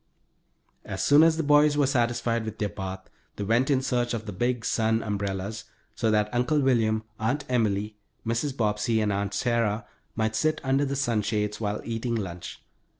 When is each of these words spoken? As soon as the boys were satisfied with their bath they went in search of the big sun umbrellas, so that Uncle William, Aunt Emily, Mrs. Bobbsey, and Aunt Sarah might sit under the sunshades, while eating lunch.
As 0.83 1.03
soon 1.03 1.21
as 1.21 1.37
the 1.37 1.43
boys 1.43 1.77
were 1.77 1.85
satisfied 1.85 2.43
with 2.43 2.57
their 2.57 2.69
bath 2.69 3.07
they 3.35 3.43
went 3.43 3.69
in 3.69 3.83
search 3.83 4.15
of 4.15 4.25
the 4.25 4.33
big 4.33 4.65
sun 4.65 5.03
umbrellas, 5.03 5.65
so 5.93 6.09
that 6.09 6.33
Uncle 6.33 6.59
William, 6.59 7.03
Aunt 7.19 7.45
Emily, 7.47 7.97
Mrs. 8.25 8.57
Bobbsey, 8.57 8.99
and 8.99 9.13
Aunt 9.13 9.35
Sarah 9.35 9.85
might 10.15 10.35
sit 10.35 10.59
under 10.63 10.85
the 10.85 10.95
sunshades, 10.95 11.61
while 11.61 11.81
eating 11.85 12.15
lunch. 12.15 12.63